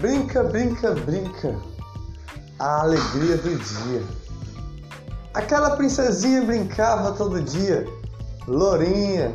[0.00, 1.56] Brinca, brinca, brinca.
[2.60, 4.02] A alegria do dia.
[5.34, 7.84] Aquela princesinha brincava todo dia.
[8.46, 9.34] Lourinha.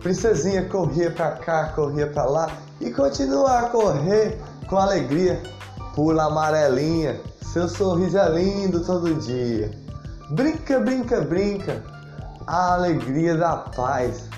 [0.00, 2.48] Princesinha corria pra cá, corria pra lá
[2.80, 5.42] e continua a correr com alegria.
[5.96, 9.68] Pula amarelinha, seu sorriso é lindo todo dia.
[10.30, 11.82] Brinca, brinca, brinca.
[12.46, 14.28] A alegria da paz.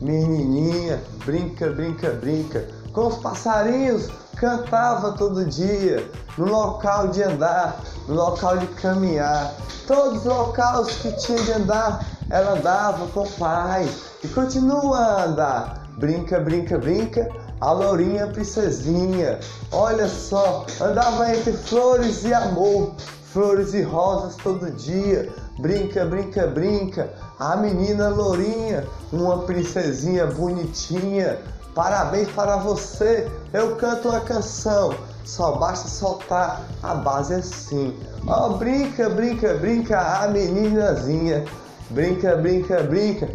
[0.00, 2.66] Menininha, brinca, brinca, brinca.
[2.92, 9.54] Com os passarinhos cantava todo dia, no local de andar, no local de caminhar.
[9.86, 13.88] Todos os locais que tinha de andar, ela andava com paz
[14.22, 15.88] e continua a andar.
[15.98, 17.28] Brinca, brinca, brinca,
[17.60, 19.38] a lourinha princesinha.
[19.70, 22.94] Olha só, andava entre flores e amor,
[23.32, 25.32] flores e rosas todo dia.
[25.58, 31.38] Brinca, brinca, brinca, a menina lourinha, uma princesinha bonitinha.
[31.74, 34.94] Parabéns para você, eu canto uma canção.
[35.24, 37.98] Só basta soltar, a base assim.
[38.28, 41.44] Ó, oh, brinca, brinca, brinca, a meninazinha.
[41.90, 43.28] Brinca, brinca, brinca,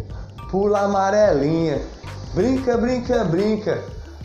[0.50, 1.82] pula amarelinha.
[2.32, 3.82] Brinca, brinca, brinca,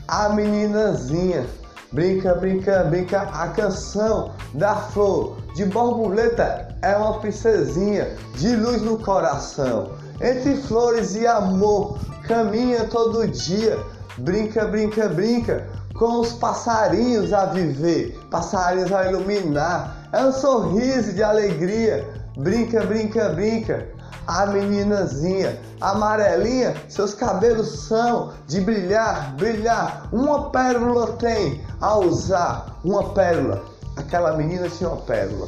[0.07, 1.45] a meninazinha.
[1.91, 8.97] Brinca, brinca, brinca, a canção da flor de borboleta é uma princesinha de luz no
[8.97, 9.91] coração.
[10.21, 13.77] Entre flores e amor, caminha todo dia
[14.17, 20.07] Brinca, brinca, brinca com os passarinhos a viver, passarinhos a iluminar.
[20.11, 22.05] É um sorriso de alegria.
[22.37, 23.87] Brinca, brinca, brinca.
[24.27, 30.09] A meninazinha amarelinha, seus cabelos são de brilhar, brilhar.
[30.11, 33.63] Uma pérola tem a usar, uma pérola.
[33.95, 35.47] Aquela menina tinha uma pérola.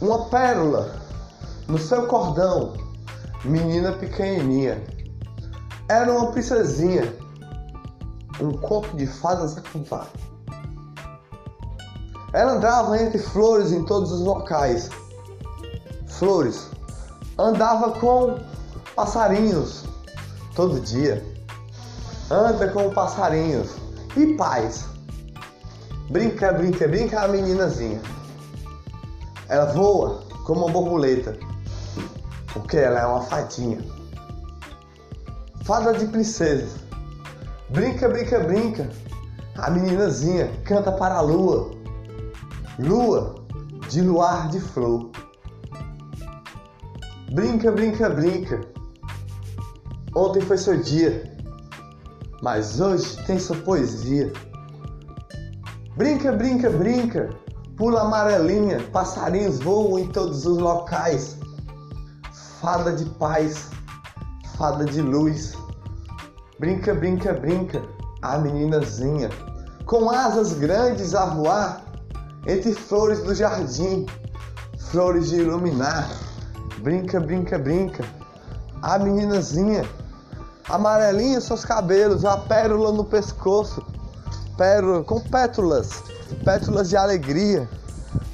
[0.00, 0.94] Uma pérola
[1.66, 2.74] no seu cordão,
[3.44, 4.82] menina pequenininha.
[5.88, 7.12] Era uma princesinha
[8.44, 10.08] um conto de fadas a cantar.
[12.32, 14.88] Ela andava entre flores em todos os locais.
[16.06, 16.70] Flores.
[17.38, 18.38] Andava com
[18.94, 19.84] passarinhos
[20.54, 21.24] todo dia.
[22.30, 23.70] Anda com passarinhos.
[24.16, 24.86] E paz.
[26.10, 28.00] Brinca, brinca, brinca a meninazinha.
[29.48, 31.36] Ela voa como uma borboleta.
[32.52, 33.78] Porque ela é uma fadinha.
[35.64, 36.81] Fada de princesas
[37.72, 38.90] Brinca, brinca, brinca.
[39.56, 41.70] A meninazinha canta para a lua.
[42.78, 43.34] Lua
[43.88, 45.10] de luar de flor.
[47.32, 48.60] Brinca, brinca, brinca.
[50.14, 51.34] Ontem foi seu dia,
[52.42, 54.30] mas hoje tem sua poesia.
[55.96, 57.30] Brinca, brinca, brinca.
[57.78, 61.38] Pula amarelinha, passarinhos voam em todos os locais.
[62.60, 63.70] Fada de paz,
[64.58, 65.56] fada de luz
[66.62, 67.82] Brinca, brinca, brinca,
[68.22, 69.30] a meninazinha,
[69.84, 71.82] com asas grandes a voar,
[72.46, 74.06] entre flores do jardim,
[74.78, 76.08] flores de iluminar.
[76.78, 78.04] Brinca, brinca, brinca,
[78.80, 79.84] a meninazinha,
[80.68, 83.84] amarelinha seus cabelos, a pérola no pescoço,
[84.56, 86.04] pérola com pétalas,
[86.44, 87.68] pétalas de alegria,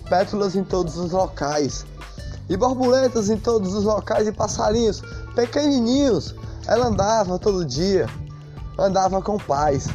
[0.07, 1.87] pétalas em todos os locais,
[2.47, 5.03] e borboletas em todos os locais e passarinhos
[5.35, 6.35] pequenininhos
[6.69, 8.07] ela andava todo dia,
[8.79, 9.89] andava com paz.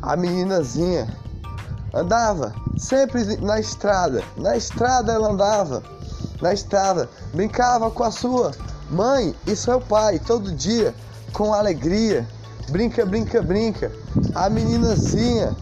[0.00, 1.06] A meninazinha
[1.92, 4.22] andava sempre na estrada.
[4.38, 5.82] Na estrada ela andava,
[6.40, 8.52] na estrada, brincava com a sua
[8.90, 10.94] mãe e seu pai todo dia
[11.34, 12.26] com alegria.
[12.70, 13.92] Brinca, brinca, brinca.
[14.34, 15.54] A meninazinha,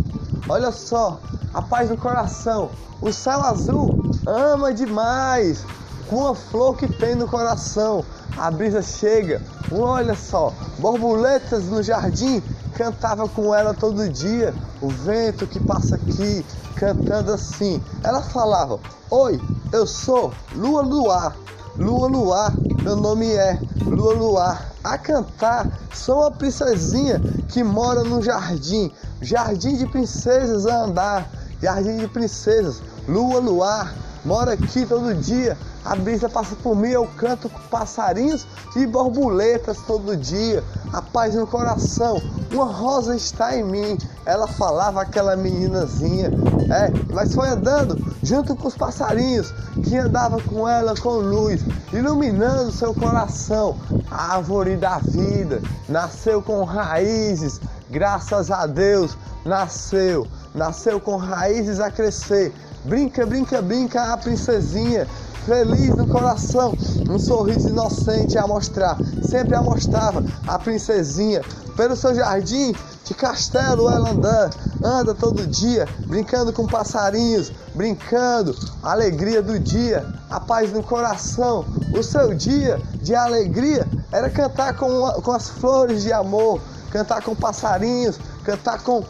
[0.49, 1.21] olha só,
[1.53, 2.71] a paz no coração.
[3.01, 5.65] O céu azul ama demais
[6.13, 8.05] com a flor que tem no coração.
[8.37, 9.41] A brisa chega,
[9.73, 12.43] olha só, borboletas no jardim,
[12.75, 14.55] cantava com ela todo dia.
[14.83, 16.45] O vento que passa aqui,
[16.77, 17.83] cantando assim.
[18.05, 18.79] Ela falava:
[19.11, 19.41] Oi,
[19.73, 21.35] eu sou Lua Luar.
[21.79, 22.53] Lua Luar,
[22.83, 24.71] meu nome é Lua Luar.
[24.85, 28.93] A cantar, sou uma princesinha que mora no jardim,
[29.23, 31.31] jardim de princesas a andar,
[31.63, 33.95] jardim de princesas, Lua Luar,
[34.25, 38.47] mora aqui todo dia a brisa passa por mim, eu canto com passarinhos
[38.77, 40.63] e borboletas todo dia.
[40.93, 43.99] A paz no coração, uma rosa está em mim.
[44.25, 46.31] Ela falava aquela meninazinha,
[46.71, 49.53] é, mas foi andando junto com os passarinhos
[49.83, 53.77] que andava com ela com luz, iluminando seu coração.
[54.09, 61.91] A árvore da vida nasceu com raízes, graças a Deus, nasceu, nasceu com raízes a
[61.91, 62.53] crescer.
[62.85, 65.07] Brinca, brinca, brinca, a princesinha
[65.47, 66.75] feliz no coração,
[67.09, 68.97] um sorriso inocente a mostrar.
[69.23, 71.43] Sempre a mostrava a princesinha
[71.77, 72.75] pelo seu jardim,
[73.05, 74.51] de castelo ela anda,
[74.83, 81.65] anda todo dia, brincando com passarinhos, brincando, alegria do dia, a paz no coração.
[81.97, 84.89] O seu dia de alegria era cantar com,
[85.23, 86.61] com as flores de amor,
[86.91, 89.03] cantar com passarinhos, cantar com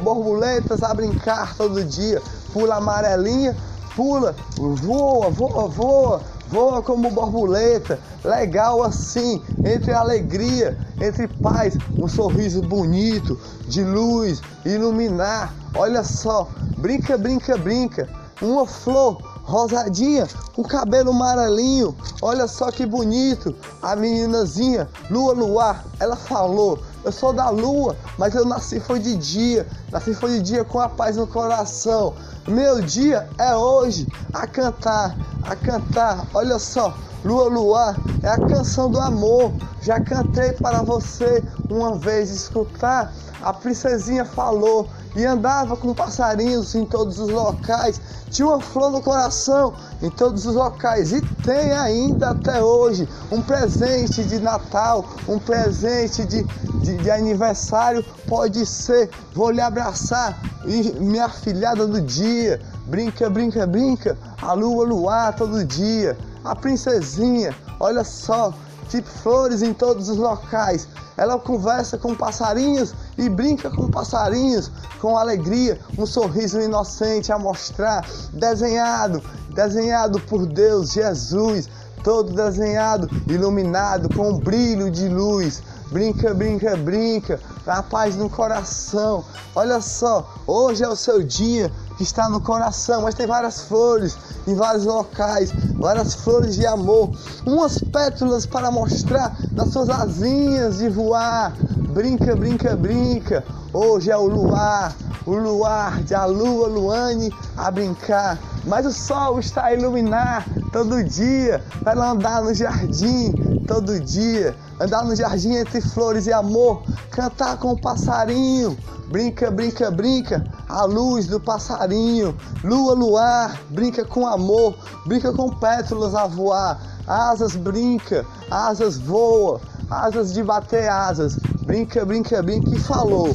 [0.00, 2.20] borboletas a brincar todo dia,
[2.52, 3.54] pula amarelinha,
[3.94, 12.62] pula, voa, voa, voa, voa como borboleta, legal assim, entre alegria, entre paz, um sorriso
[12.62, 15.54] bonito, de luz, iluminar.
[15.76, 18.08] Olha só, brinca, brinca, brinca,
[18.42, 21.94] uma flor rosadinha, com cabelo amarelinho.
[22.20, 23.54] Olha só que bonito.
[23.82, 29.16] A meninazinha, lua luar, ela falou: Eu sou da lua, mas eu nasci foi de
[29.16, 29.66] dia.
[29.92, 32.14] Nasci foi de dia com a paz no coração.
[32.48, 36.26] Meu dia é hoje a cantar, a cantar.
[36.34, 36.94] Olha só,
[37.24, 39.50] Lua Luar é a canção do amor.
[39.80, 43.12] Já cantei para você uma vez escutar.
[43.40, 48.00] A princesinha falou e andava com passarinhos em todos os locais.
[48.30, 53.40] Tinha uma flor no coração em todos os locais e tem ainda até hoje um
[53.40, 56.42] presente de Natal, um presente de,
[56.80, 58.04] de, de aniversário.
[58.26, 62.60] Pode ser, vou lhe abraçar, e minha filhada do dia.
[62.86, 68.52] Brinca, brinca, brinca, a lua, luar todo dia a princesinha, olha só,
[68.88, 70.86] tipo flores em todos os locais.
[71.16, 74.70] Ela conversa com passarinhos e brinca com passarinhos
[75.00, 79.22] com alegria, um sorriso inocente a mostrar, desenhado,
[79.54, 81.68] desenhado por Deus, Jesus,
[82.02, 85.62] todo desenhado, iluminado com um brilho de luz.
[85.90, 89.24] Brinca, brinca, brinca, a paz no coração.
[89.54, 94.16] Olha só, hoje é o seu dia que está no coração, mas tem várias flores
[94.46, 97.10] em vários locais, várias flores de amor,
[97.46, 101.54] umas pétalas para mostrar nas suas asinhas de voar.
[101.94, 103.44] Brinca, brinca, brinca.
[103.72, 108.36] Hoje é o luar, o luar de a lua Luane a brincar.
[108.66, 111.62] Mas o sol está a iluminar todo dia.
[111.82, 113.32] Vai andar no jardim
[113.68, 114.56] todo dia.
[114.80, 116.82] Andar no jardim entre flores e amor.
[117.12, 118.76] Cantar com o passarinho.
[119.06, 120.44] Brinca, brinca, brinca.
[120.68, 122.36] A luz do passarinho.
[122.64, 123.60] Lua, luar.
[123.70, 124.74] Brinca com amor.
[125.06, 126.76] Brinca com pétalas a voar.
[127.06, 128.26] Asas brinca.
[128.50, 129.60] Asas voa.
[129.88, 131.38] Asas de bater asas.
[131.64, 132.70] Brinca, brinca, brinca.
[132.70, 133.28] E falou: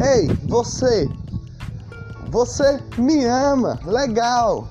[0.00, 1.08] Ei, você.
[2.30, 3.78] Você me ama.
[3.84, 4.68] Legal.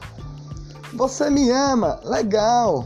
[0.94, 2.00] Você me ama.
[2.04, 2.86] Legal.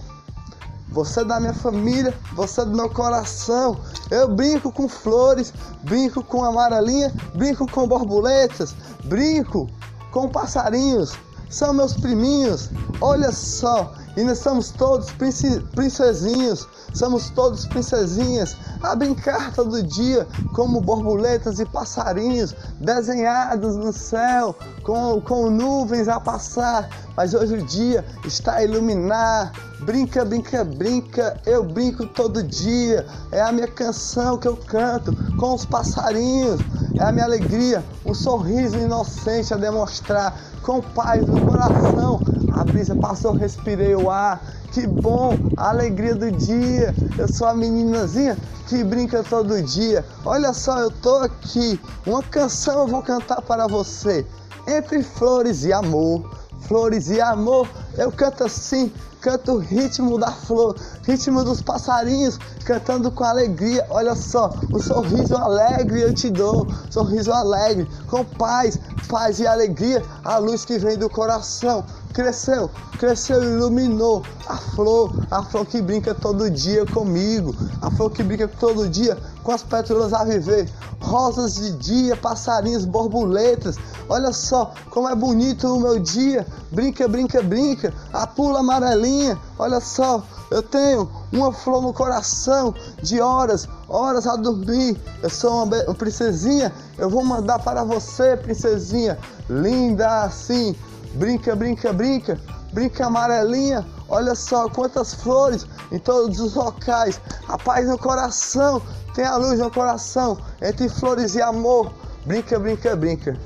[0.91, 3.77] Você é da minha família, você é do meu coração.
[4.09, 5.53] Eu brinco com flores,
[5.83, 9.67] brinco com amarelinha, brinco com borboletas, brinco
[10.11, 11.13] com passarinhos.
[11.49, 12.69] São meus priminhos.
[13.01, 20.81] Olha só, e nós somos todos princesinhos, somos todos princesinhas a brincar todo dia como
[20.81, 26.89] borboletas e passarinhos desenhados no céu, com, com nuvens a passar.
[27.15, 29.51] Mas hoje o dia está a iluminar.
[29.81, 33.05] Brinca, brinca, brinca, eu brinco todo dia.
[33.31, 36.61] É a minha canção que eu canto com os passarinhos.
[36.97, 42.19] É a minha alegria, um sorriso inocente a demonstrar com paz no coração.
[42.69, 44.41] Brisa passou, respirei o ar.
[44.71, 46.95] Que bom, a alegria do dia.
[47.17, 50.05] Eu sou a meninazinha que brinca todo dia.
[50.23, 51.79] Olha só, eu tô aqui.
[52.05, 54.25] Uma canção eu vou cantar para você.
[54.67, 56.39] Entre flores e amor.
[56.61, 57.67] Flores e amor,
[57.97, 58.91] eu canto assim,
[59.21, 63.85] canto o ritmo da flor, ritmo dos passarinhos, cantando com alegria.
[63.89, 68.77] Olha só, um sorriso alegre eu te dou, sorriso alegre, com paz,
[69.07, 75.43] paz e alegria, a luz que vem do coração cresceu, cresceu, iluminou a flor, a
[75.43, 80.13] flor que brinca todo dia comigo, a flor que brinca todo dia com as pétalas
[80.13, 83.77] a viver, rosas de dia, passarinhos, borboletas.
[84.07, 86.45] Olha só como é bonito o meu dia.
[86.71, 87.93] Brinca, brinca, brinca.
[88.11, 89.39] A pula amarelinha.
[89.57, 94.99] Olha só, eu tenho uma flor no coração de horas, horas a dormir.
[95.21, 96.73] Eu sou uma princesinha.
[96.97, 99.17] Eu vou mandar para você, princesinha,
[99.49, 100.75] linda assim
[101.13, 102.39] Brinca, brinca, brinca,
[102.71, 103.85] brinca amarelinha.
[104.07, 107.19] Olha só quantas flores em todos os locais.
[107.47, 108.81] A paz no coração,
[109.13, 110.37] tem a luz no coração.
[110.61, 111.91] Entre flores e amor.
[112.25, 113.37] Brinca, brinca, brinca.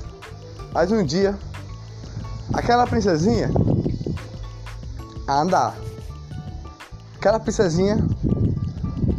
[0.72, 1.38] Mas um dia,
[2.52, 3.50] aquela princesinha
[5.26, 5.74] a andar.
[7.16, 7.96] Aquela princesinha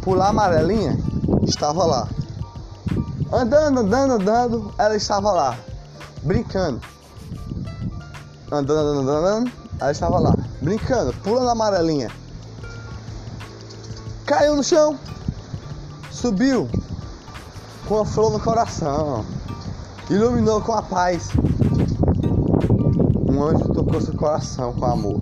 [0.02, 0.96] pular amarelinha
[1.42, 2.08] estava lá.
[3.32, 5.58] Andando, andando, andando, ela estava lá,
[6.22, 6.80] brincando
[8.50, 9.52] andando, andando, andando.
[9.80, 12.10] Aí estava lá, brincando, pulando a amarelinha.
[14.24, 14.98] Caiu no chão,
[16.10, 16.68] subiu,
[17.86, 19.24] com a flor no coração,
[20.10, 21.28] iluminou com a paz.
[23.28, 25.20] Um anjo tocou seu coração com amor.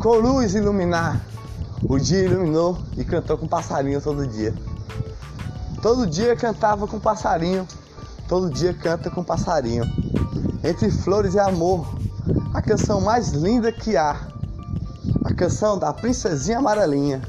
[0.00, 1.24] Com luz iluminar,
[1.88, 4.54] o dia iluminou e cantou com passarinho todo dia.
[5.80, 7.66] Todo dia cantava com passarinho,
[8.28, 9.84] todo dia canta com passarinho.
[10.62, 11.86] Entre flores e amor,
[12.54, 14.28] a canção mais linda que há,
[15.24, 17.22] a canção da princesinha amarelinha.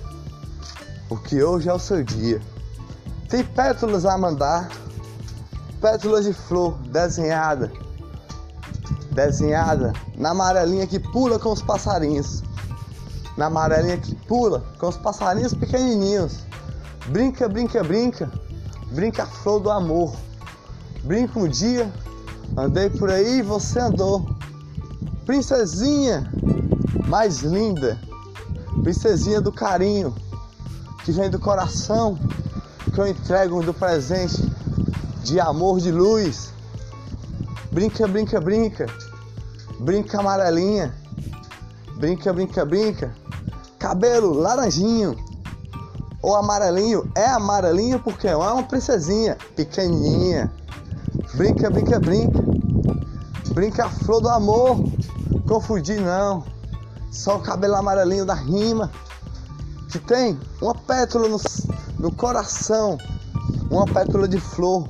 [1.10, 2.42] Porque hoje é o seu dia.
[3.30, 4.70] Tem pétalas a mandar,
[5.82, 7.72] pétalas de flor desenhada,
[9.12, 12.44] desenhada na amarelinha que pula com os passarinhos,
[13.38, 16.46] na amarelinha que pula com os passarinhos pequenininhos.
[17.08, 18.32] Brinca, brinca, brinca,
[18.92, 20.16] brinca a flor do amor.
[21.06, 21.88] Brinca um dia,
[22.58, 24.28] andei por aí e você andou.
[25.24, 26.28] Princesinha
[27.08, 28.00] mais linda,
[28.82, 30.16] princesinha do carinho,
[31.04, 32.18] que vem do coração,
[32.92, 34.52] que eu entrego do presente
[35.24, 36.52] de amor, de luz.
[37.72, 38.88] Brinca, brinca, brinca,
[39.80, 40.92] brinca amarelinha,
[41.98, 43.16] brinca, brinca, brinca,
[43.78, 45.16] cabelo laranjinho
[46.20, 50.52] ou amarelinho, é amarelinho porque é uma princesinha pequenininha.
[51.36, 52.44] Brinca, brinca, brinca,
[53.54, 54.78] brinca a flor do amor,
[55.48, 56.46] confundir não,
[57.12, 58.92] só o cabelo amarelinho da rima
[59.90, 61.40] que tem uma pétala no,
[62.00, 62.98] no coração,
[63.72, 64.90] uma pétala de flor.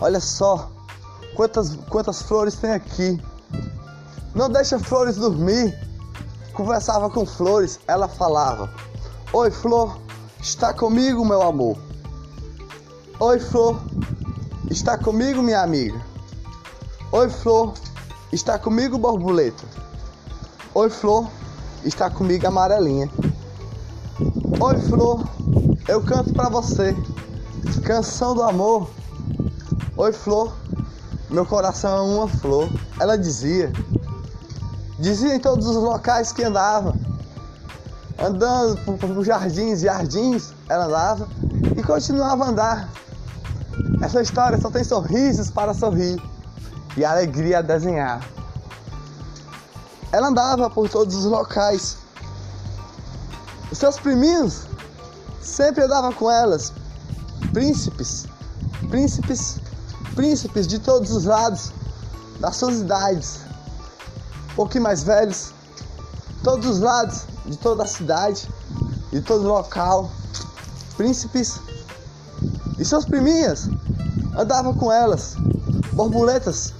[0.00, 0.70] Olha só
[1.36, 3.20] quantas, quantas flores tem aqui.
[4.34, 5.72] Não deixa flores dormir.
[6.52, 8.68] Conversava com flores, ela falava:
[9.32, 9.98] Oi, flor,
[10.40, 11.76] está comigo, meu amor.
[13.20, 13.80] Oi, flor,
[14.70, 16.00] está comigo, minha amiga.
[17.12, 17.74] Oi, flor,
[18.32, 19.64] está comigo, borboleta.
[20.74, 21.28] Oi, flor,
[21.84, 23.08] está comigo, amarelinha.
[24.60, 25.24] Oi, flor,
[25.86, 26.94] eu canto para você.
[27.84, 28.90] Canção do amor.
[29.96, 30.52] Oi, flor,
[31.30, 32.68] meu coração é uma flor.
[32.98, 33.72] Ela dizia.
[34.98, 36.94] Dizia em todos os locais que andava.
[38.18, 41.28] Andando por, jardins e jardins, ela andava
[41.76, 42.88] e continuava a andar.
[44.00, 46.20] Essa história só tem sorrisos para sorrir
[46.96, 48.26] e alegria a desenhar.
[50.12, 51.96] Ela andava por todos os locais.
[53.70, 54.62] Os seus priminhos
[55.40, 56.72] sempre andavam com elas,
[57.52, 58.26] príncipes,
[58.88, 59.58] príncipes,
[60.14, 61.72] príncipes de todos os lados,
[62.40, 63.40] das suas idades,
[64.52, 65.52] um pouquinho mais velhos,
[66.42, 68.48] todos os lados de toda a cidade,
[69.10, 70.10] de todo local,
[70.96, 71.60] príncipes
[72.78, 73.68] e suas priminhas
[74.36, 75.36] andavam com elas,
[75.92, 76.74] borboletas,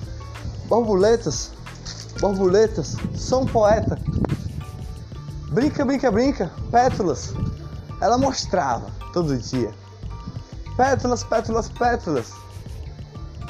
[0.68, 1.50] borboletas,
[2.20, 3.98] borboletas, sou um poeta.
[5.50, 7.32] Brinca, brinca, brinca, pétalas.
[8.00, 9.72] Ela mostrava todo dia.
[10.76, 12.32] Pétalas, pétalas, pétalas.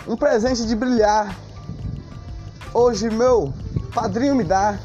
[0.06, 1.34] Um presente de brilhar.
[2.75, 3.52] Hoje meu
[3.94, 4.78] padrinho me dá.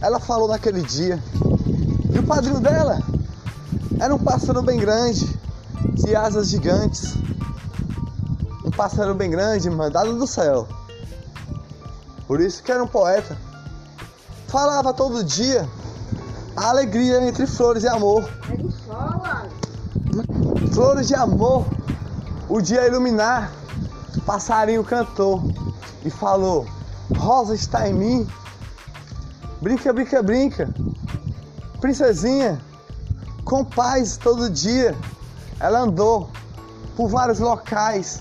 [0.00, 1.22] Ela falou naquele dia.
[2.14, 3.02] E o padrinho dela
[4.00, 5.38] era um pássaro bem grande,
[5.94, 7.21] de asas gigantes.
[8.82, 10.66] Pássaro bem grande, mandado do céu.
[12.26, 13.38] Por isso que era um poeta.
[14.48, 15.68] Falava todo dia
[16.56, 18.28] a alegria entre flores e amor.
[20.74, 21.64] Flores de amor.
[22.48, 23.52] O dia iluminar,
[24.26, 25.44] passarinho cantou
[26.04, 26.66] e falou:
[27.16, 28.28] Rosa está em mim.
[29.60, 30.68] Brinca, brinca, brinca.
[31.80, 32.60] Princesinha,
[33.44, 34.96] com paz todo dia.
[35.60, 36.28] Ela andou
[36.96, 38.20] por vários locais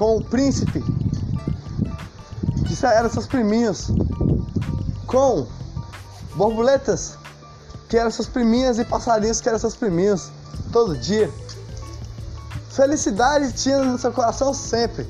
[0.00, 0.82] com o príncipe,
[2.66, 3.88] que eram seus priminhos,
[5.06, 5.46] com
[6.36, 7.18] borboletas,
[7.86, 10.30] que eram suas priminhas, e passarinhos, que eram seus priminhos,
[10.72, 11.30] todo dia.
[12.70, 15.06] Felicidade tinha no seu coração sempre.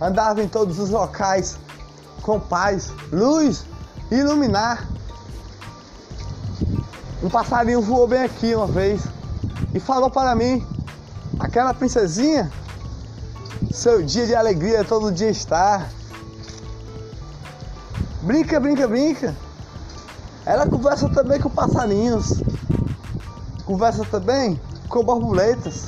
[0.00, 1.58] Andava em todos os locais
[2.22, 3.66] com paz, luz,
[4.10, 4.88] iluminar.
[7.22, 9.02] Um passarinho voou bem aqui uma vez
[9.74, 10.66] e falou para mim:
[11.38, 12.50] aquela princesinha,
[13.72, 15.88] seu dia de alegria todo dia está.
[18.22, 19.34] Brinca, brinca, brinca.
[20.44, 22.42] Ela conversa também com passarinhos,
[23.64, 25.86] conversa também com borboletas,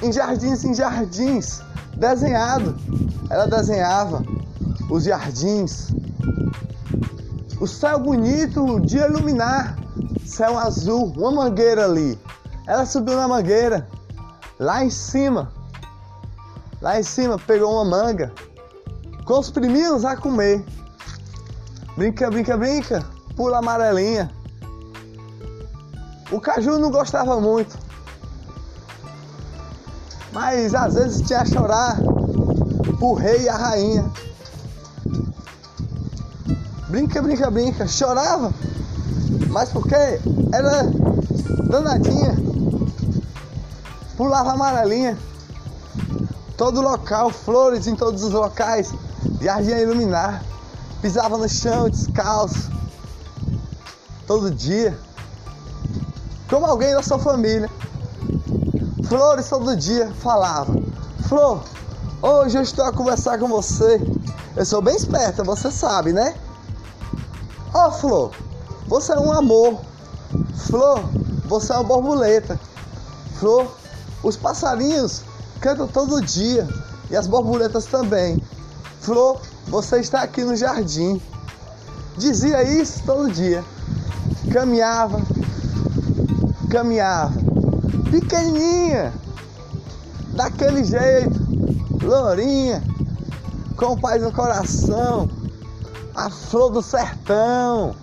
[0.00, 1.60] em jardins, em jardins,
[1.96, 2.76] desenhado.
[3.28, 4.22] Ela desenhava
[4.88, 5.88] os jardins,
[7.60, 9.76] o céu bonito, o dia iluminar,
[10.24, 12.18] céu azul, uma mangueira ali.
[12.66, 13.88] Ela subiu na mangueira,
[14.58, 15.50] lá em cima,
[16.82, 18.30] lá em cima pegou uma manga,
[19.24, 20.62] com os priminhos a comer.
[21.96, 24.30] Brinca, brinca, brinca pula amarelinha.
[26.30, 27.78] O Caju não gostava muito.
[30.32, 31.98] Mas às vezes tinha a chorar
[33.00, 34.10] o rei e a rainha.
[36.88, 37.86] Brinca, brinca, brinca.
[37.86, 38.52] Chorava.
[39.48, 39.94] Mas porque
[40.52, 40.84] era
[41.68, 42.36] danadinha.
[44.16, 45.18] Pulava amarelinha.
[46.56, 48.92] Todo local, flores em todos os locais.
[49.40, 50.44] Jardim a iluminar.
[51.00, 52.70] Pisava no chão descalço.
[54.26, 54.96] Todo dia.
[56.48, 57.70] Como alguém da sua família.
[59.04, 60.74] Flores todo dia falava.
[61.28, 61.62] Flor,
[62.20, 64.00] hoje eu estou a conversar com você.
[64.54, 66.34] Eu sou bem esperta, você sabe, né?
[67.74, 68.30] Ó oh, Flor,
[68.86, 69.80] você é um amor.
[70.66, 71.02] Flor,
[71.46, 72.60] você é uma borboleta.
[73.38, 73.66] Flor,
[74.22, 75.22] os passarinhos
[75.62, 76.68] cantam todo dia.
[77.08, 78.42] E as borboletas também.
[79.00, 81.22] Flor, você está aqui no jardim.
[82.18, 83.64] Dizia isso todo dia.
[84.52, 85.22] Caminhava,
[86.70, 87.32] caminhava,
[88.10, 89.12] pequenininha,
[90.34, 91.40] daquele jeito,
[92.02, 92.82] lourinha,
[93.76, 95.30] com paz no coração.
[96.14, 97.96] A flor do sertão,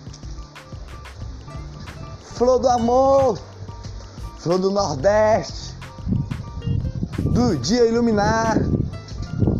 [2.34, 3.38] flor do amor,
[4.38, 5.69] flor do Nordeste,
[7.40, 8.58] do dia iluminar,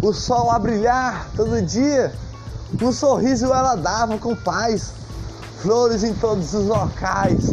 [0.03, 2.13] o sol a brilhar todo dia,
[2.81, 4.93] um sorriso ela dava com paz,
[5.63, 7.47] flores em todos os locais,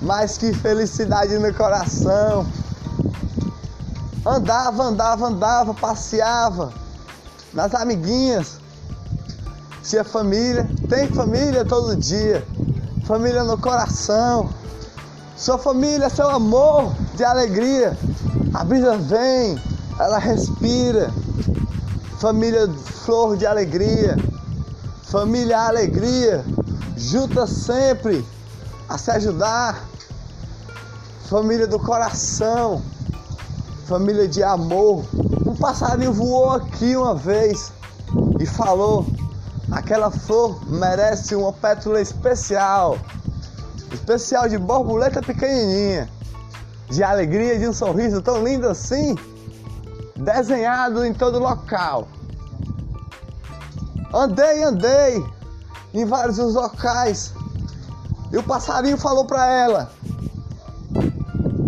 [0.00, 2.46] mas que felicidade no coração.
[4.24, 6.72] Andava, andava, andava, passeava
[7.52, 8.58] nas amiguinhas,
[9.82, 12.46] tinha família, tem família todo dia,
[13.04, 14.48] família no coração.
[15.36, 17.94] Sua família seu amor de alegria.
[18.56, 19.60] A brisa vem,
[20.00, 21.12] ela respira.
[22.18, 22.66] Família
[23.04, 24.16] flor de alegria.
[25.02, 26.42] Família alegria.
[26.96, 28.24] Junta sempre
[28.88, 29.84] a se ajudar.
[31.28, 32.80] Família do coração.
[33.84, 35.04] Família de amor.
[35.46, 37.70] Um passarinho voou aqui uma vez
[38.40, 39.04] e falou:
[39.70, 42.96] Aquela flor merece uma pétula especial,
[43.92, 46.08] especial de borboleta pequenininha,
[46.88, 49.16] de alegria, de um sorriso tão lindo assim,
[50.16, 52.08] desenhado em todo local.
[54.12, 55.24] Andei, andei
[55.92, 57.32] em vários locais
[58.32, 59.90] e o passarinho falou para ela: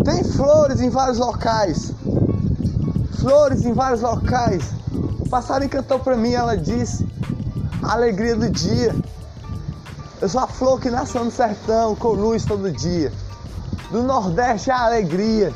[0.03, 1.93] tem flores em vários locais,
[3.19, 4.71] flores em vários locais.
[5.19, 7.07] O passarinho cantou para mim, ela disse
[7.83, 8.95] alegria do dia.
[10.21, 13.11] Eu sou a flor que nasceu no sertão, com luz todo dia.
[13.91, 15.53] Do Nordeste a alegria.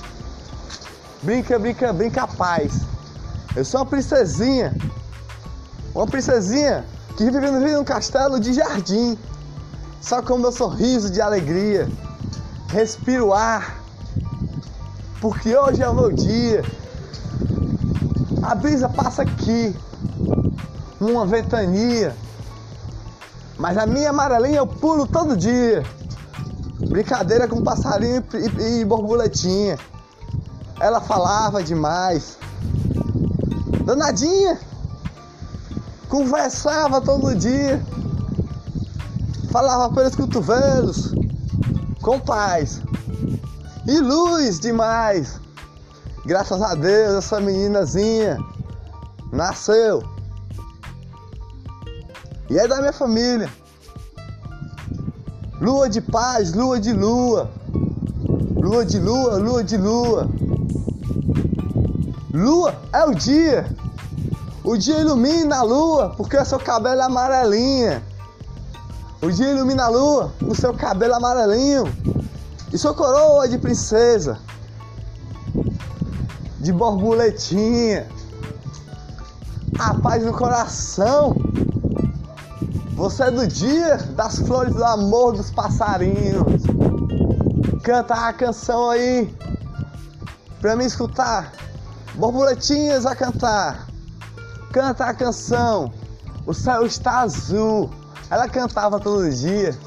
[1.22, 2.82] Brinca, brinca, brinca a paz.
[3.56, 4.76] Eu sou uma princesinha.
[5.94, 6.84] Uma princesinha
[7.16, 9.18] que vive no um castelo de jardim.
[10.02, 11.88] Só com meu sorriso de alegria.
[12.70, 13.80] Respiro ar.
[15.22, 16.64] Porque hoje é o meu dia.
[18.42, 19.76] A brisa passa aqui
[21.00, 22.16] uma ventania.
[23.58, 25.84] Mas a minha amarelinha eu pulo todo dia.
[26.94, 29.80] Brincadeira com passarinho e, e, borboletinha.
[30.80, 32.38] Ela falava demais.
[33.84, 34.60] Danadinha.
[36.08, 37.84] Conversava todo dia.
[39.52, 41.16] Falava pelos cotovelos.
[42.00, 42.80] Com paz.
[43.88, 45.42] E luz demais.
[46.28, 48.38] Graças a Deus, essa meninazinha
[49.32, 50.04] nasceu.
[52.52, 53.50] E é da minha família.
[55.64, 57.50] Lua de paz, lua de lua.
[58.54, 60.30] Lua de lua, lua de lua.
[62.34, 63.74] Lua é o dia.
[64.62, 68.04] O dia ilumina a lua, porque o seu cabelo é amarelinha.
[69.22, 71.86] O dia ilumina a lua, o seu cabelo amarelinho.
[72.74, 74.40] E sua coroa de princesa.
[76.60, 78.06] De borboletinha.
[79.80, 81.34] A paz no coração.
[83.04, 86.64] Você é do dia das flores do amor dos passarinhos.
[87.84, 89.30] Canta a canção aí
[90.62, 91.52] pra me escutar.
[92.16, 93.90] Borboletinhas a cantar.
[94.72, 95.92] Canta a canção.
[96.46, 97.90] O céu está azul.
[98.30, 99.78] Ela cantava todo dia.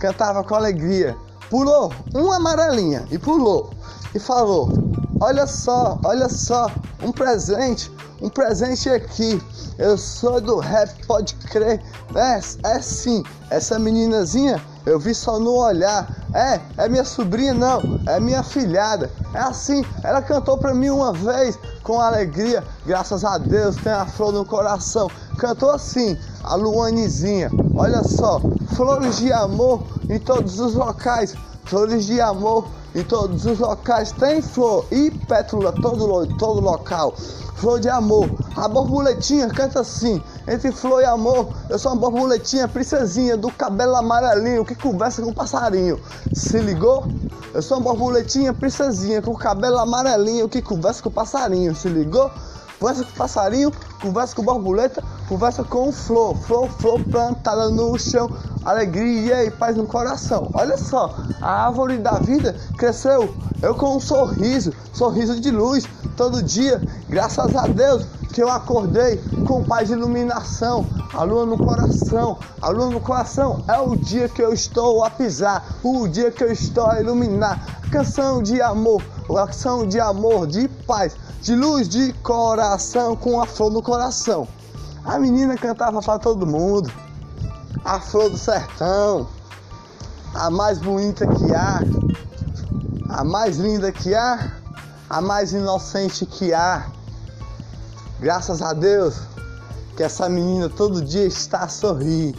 [0.00, 1.16] Cantava com alegria.
[1.48, 3.70] Pulou uma amarelinha e pulou
[4.12, 4.72] e falou:
[5.20, 6.70] Olha só, olha só,
[7.02, 9.40] um presente, um presente aqui.
[9.78, 11.80] Eu sou do rap, pode crer.
[12.14, 16.24] É, é sim, essa meninazinha eu vi só no olhar.
[16.34, 19.10] É, é minha sobrinha, não, é minha filhada.
[19.32, 24.06] É assim, ela cantou pra mim uma vez com alegria, graças a Deus, tem a
[24.06, 25.08] flor no coração.
[25.38, 27.50] Cantou assim, a Luanezinha.
[27.76, 28.40] Olha só,
[28.74, 34.40] flores de amor em todos os locais, flores de amor Em todos os locais tem
[34.40, 37.12] flor e pétula todo, todo local.
[37.56, 38.30] Flor de amor.
[38.56, 40.22] A borboletinha canta assim.
[40.46, 45.30] Entre flor e amor, eu sou uma borboletinha, princesinha do cabelo amarelinho que conversa com
[45.30, 45.98] o passarinho.
[46.32, 47.08] Se ligou?
[47.52, 51.74] Eu sou uma borboletinha, princesinha com cabelo amarelinho que conversa com o passarinho.
[51.74, 52.30] Se ligou?
[52.78, 58.28] Conversa com o passarinho, conversa com borboleta, conversa com flor, flor, flor plantada no chão,
[58.64, 60.50] alegria e paz no coração.
[60.54, 65.84] Olha só, a árvore da vida cresceu, eu com um sorriso, sorriso de luz,
[66.16, 71.56] todo dia, graças a Deus que eu acordei com paz de iluminação, a lua no
[71.56, 73.62] coração, a lua no coração.
[73.68, 77.80] É o dia que eu estou a pisar, o dia que eu estou a iluminar,
[77.92, 83.70] canção de amor, canção de amor, de paz, de luz de coração com a flor
[83.70, 84.48] no coração.
[85.04, 86.90] A menina cantava para todo mundo.
[87.84, 89.28] A flor do sertão,
[90.34, 91.80] a mais bonita que há,
[93.10, 94.52] a mais linda que há,
[95.10, 96.86] a mais inocente que há.
[98.18, 99.20] Graças a Deus
[99.94, 102.34] que essa menina todo dia está a sorrir.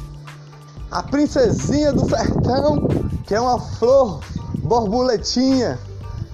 [0.89, 2.87] A princesinha do sertão,
[3.27, 4.21] que é uma flor
[4.63, 5.77] borboletinha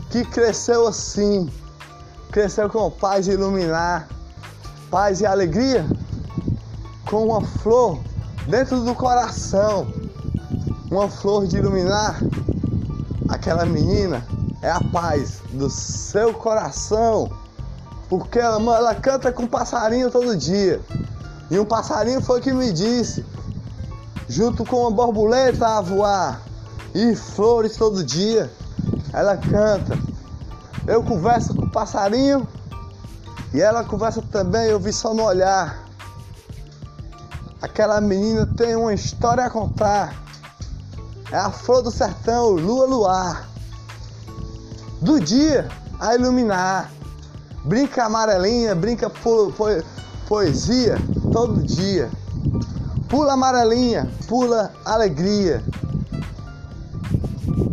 [0.09, 1.51] que cresceu assim,
[2.31, 4.07] cresceu com paz e iluminar,
[4.89, 5.85] paz e alegria
[7.11, 7.99] com uma flor
[8.47, 9.85] dentro do coração,
[10.89, 12.21] uma flor de iluminar
[13.27, 14.25] aquela menina
[14.61, 17.29] é a paz do seu coração,
[18.07, 20.79] porque ela, ela canta com passarinho todo dia.
[21.49, 23.25] E um passarinho foi que me disse,
[24.29, 26.41] junto com uma borboleta a voar
[26.95, 28.49] e flores todo dia,
[29.11, 29.99] ela canta.
[30.87, 32.47] Eu converso com o passarinho
[33.53, 35.90] e ela conversa também, eu vi só no olhar.
[37.71, 40.21] Aquela menina tem uma história a contar.
[41.31, 43.49] É a flor do sertão, lua luar.
[45.01, 46.91] Do dia a iluminar.
[47.63, 49.67] Brinca amarelinha, brinca po po
[50.27, 50.97] poesia
[51.31, 52.11] todo dia.
[53.07, 55.63] Pula amarelinha, pula alegria.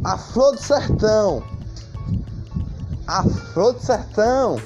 [0.04, 1.42] A flor do sertão.
[3.04, 4.62] A flor do sertão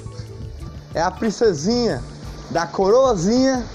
[0.93, 2.03] é a princesinha
[2.51, 3.65] da coroazinha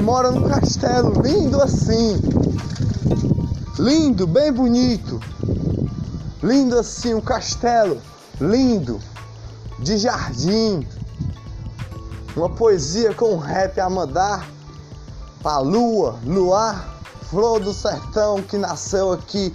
[0.00, 2.20] mora num castelo lindo assim.
[3.78, 5.20] Lindo, bem bonito.
[6.42, 8.00] Lindo assim, um castelo
[8.40, 9.00] lindo,
[9.78, 10.86] de jardim.
[12.34, 14.48] Uma poesia com rap a mandar
[15.42, 19.54] pra lua, luar, flor do sertão que nasceu aqui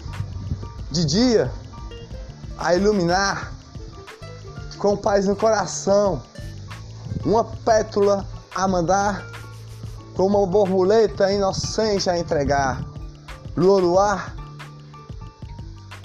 [0.91, 1.51] de dia
[2.57, 3.53] a iluminar
[4.77, 6.21] com paz no coração.
[7.25, 9.25] Uma pétula a mandar
[10.17, 12.83] como uma borboleta inocente a entregar.
[13.55, 14.35] Lua luar,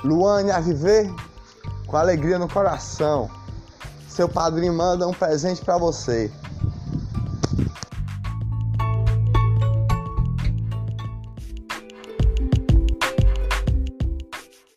[0.04, 1.10] Luane a viver
[1.86, 3.30] com alegria no coração.
[4.06, 6.30] Seu padrinho manda um presente para você.